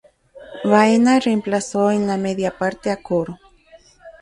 [0.63, 3.37] Baena reemplazó en la media parte a Coro.